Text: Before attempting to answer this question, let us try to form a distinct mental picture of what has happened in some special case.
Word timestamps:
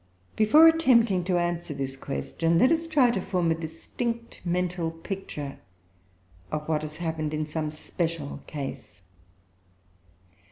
Before 0.35 0.67
attempting 0.67 1.23
to 1.25 1.37
answer 1.37 1.75
this 1.75 1.95
question, 1.95 2.57
let 2.57 2.71
us 2.71 2.87
try 2.87 3.11
to 3.11 3.21
form 3.21 3.51
a 3.51 3.53
distinct 3.53 4.41
mental 4.43 4.89
picture 4.89 5.59
of 6.51 6.67
what 6.67 6.81
has 6.81 6.97
happened 6.97 7.35
in 7.35 7.45
some 7.45 7.69
special 7.69 8.39
case. 8.47 9.03